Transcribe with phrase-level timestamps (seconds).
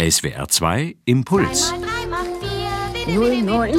[0.00, 1.74] SWR 2 Impuls.
[3.06, 3.78] 09.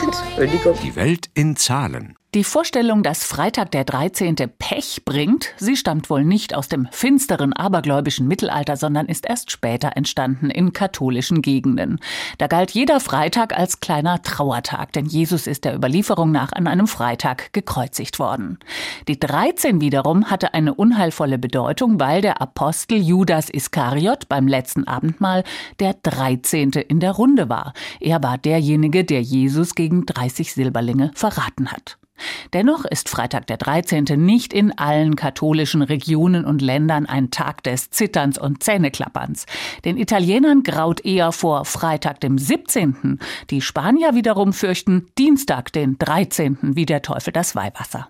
[0.00, 0.78] Entschuldigung.
[0.82, 2.16] Die Welt in Zahlen.
[2.36, 4.36] Die Vorstellung, dass Freitag der 13.
[4.58, 9.92] Pech bringt, sie stammt wohl nicht aus dem finsteren abergläubischen Mittelalter, sondern ist erst später
[9.96, 11.98] entstanden in katholischen Gegenden.
[12.36, 16.88] Da galt jeder Freitag als kleiner Trauertag, denn Jesus ist der Überlieferung nach an einem
[16.88, 18.58] Freitag gekreuzigt worden.
[19.08, 25.42] Die 13 wiederum hatte eine unheilvolle Bedeutung, weil der Apostel Judas Iskariot beim letzten Abendmahl
[25.80, 26.72] der 13.
[26.72, 27.72] in der Runde war.
[27.98, 31.96] Er war derjenige, der Jesus gegen 30 Silberlinge verraten hat.
[32.52, 34.04] Dennoch ist Freitag der 13.
[34.16, 39.46] nicht in allen katholischen Regionen und Ländern ein Tag des Zitterns und Zähneklapperns.
[39.84, 43.18] Den Italienern graut eher vor Freitag dem 17.
[43.50, 46.58] Die Spanier wiederum fürchten Dienstag den 13.
[46.76, 48.08] wie der Teufel das Weihwasser.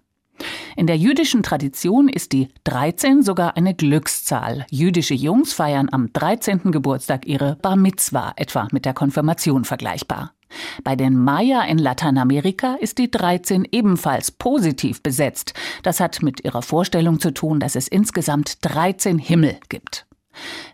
[0.77, 4.67] In der jüdischen Tradition ist die 13 sogar eine Glückszahl.
[4.71, 6.71] Jüdische Jungs feiern am 13.
[6.71, 10.36] Geburtstag ihre Bar Mitzwa, etwa mit der Konfirmation vergleichbar.
[10.85, 15.55] Bei den Maya in Lateinamerika ist die 13 ebenfalls positiv besetzt.
[15.83, 20.07] Das hat mit ihrer Vorstellung zu tun, dass es insgesamt 13 Himmel gibt.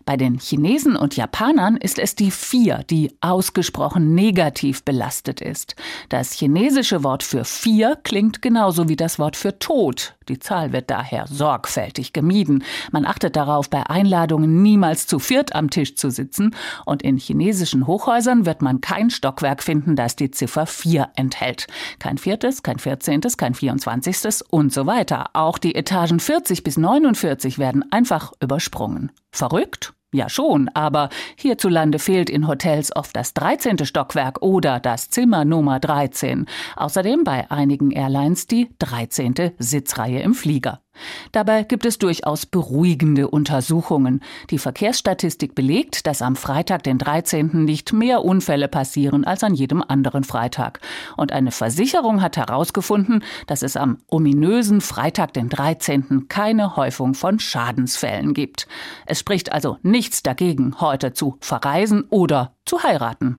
[0.05, 5.75] Bei den Chinesen und Japanern ist es die 4, die ausgesprochen negativ belastet ist.
[6.09, 10.15] Das chinesische Wort für 4 klingt genauso wie das Wort für Tod.
[10.29, 12.63] Die Zahl wird daher sorgfältig gemieden.
[12.91, 16.55] Man achtet darauf, bei Einladungen niemals zu viert am Tisch zu sitzen.
[16.85, 21.67] Und in chinesischen Hochhäusern wird man kein Stockwerk finden, das die Ziffer 4 enthält.
[21.99, 25.29] Kein viertes, kein vierzehntes, kein vierundzwanzigstes und so weiter.
[25.33, 29.11] Auch die Etagen 40 bis 49 werden einfach übersprungen.
[29.33, 29.93] Verrückt?
[30.13, 33.83] Ja schon, aber hierzulande fehlt in Hotels oft das 13.
[33.83, 36.45] Stockwerk oder das Zimmer Nummer 13.
[36.75, 39.53] Außerdem bei einigen Airlines die 13.
[39.57, 40.82] Sitzreihe im Flieger.
[41.31, 44.21] Dabei gibt es durchaus beruhigende Untersuchungen.
[44.49, 47.65] Die Verkehrsstatistik belegt, dass am Freitag, den 13.
[47.65, 50.79] nicht mehr Unfälle passieren als an jedem anderen Freitag.
[51.17, 56.27] Und eine Versicherung hat herausgefunden, dass es am ominösen Freitag, den 13.
[56.27, 58.67] keine Häufung von Schadensfällen gibt.
[59.05, 63.31] Es spricht also nichts dagegen, heute zu verreisen oder zu heiraten.